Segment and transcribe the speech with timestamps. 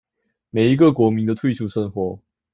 [0.49, 2.17] 每一個國民的退休生活